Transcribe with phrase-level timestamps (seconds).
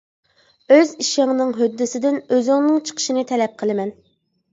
[0.75, 3.93] ئۆز ئىشىڭنىڭ ھۆددىسىدىن ئۆزۈڭنىڭ چىقىشىنى تەلەپ قىلىمەن.